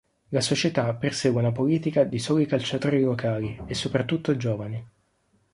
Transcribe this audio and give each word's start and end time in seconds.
La 0.29 0.41
società 0.41 0.91
persegue 0.95 1.41
una 1.41 1.51
politica 1.51 2.03
di 2.03 2.17
soli 2.17 2.47
calciatori 2.47 3.01
locali 3.01 3.61
e 3.67 3.75
soprattutto 3.75 4.35
giovani. 4.35 4.83